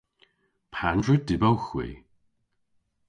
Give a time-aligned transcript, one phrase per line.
[0.73, 1.87] Pandr'a dybowgh hwi?